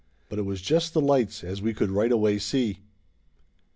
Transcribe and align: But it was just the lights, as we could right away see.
But 0.29 0.39
it 0.39 0.47
was 0.47 0.63
just 0.63 0.93
the 0.95 0.99
lights, 0.99 1.43
as 1.43 1.61
we 1.61 1.75
could 1.75 1.91
right 1.91 2.11
away 2.11 2.39
see. 2.39 2.79